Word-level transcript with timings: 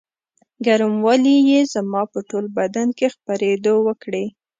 ګرموالي 0.65 1.37
یې 1.49 1.59
زما 1.73 2.01
په 2.13 2.19
ټول 2.29 2.45
بدن 2.57 2.87
کې 2.97 3.07
خپرېدو 3.15 3.73
وکړې. 3.87 4.25